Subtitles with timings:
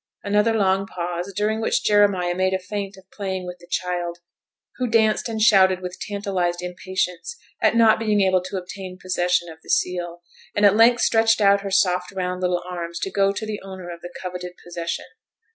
[0.23, 4.17] Another long pause, during which Jeremiah made a feint of playing with the child,
[4.77, 9.59] who danced and shouted with tantalized impatience at not being able to obtain possession of
[9.61, 10.23] the seal,
[10.55, 13.91] and at length stretched out her soft round little arms to go to the owner
[13.93, 15.05] of the coveted possession.